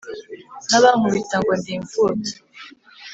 n'abankubita 0.69 1.35
ngo 1.41 1.51
ndi 1.59 1.71
imfubyi 1.77 2.33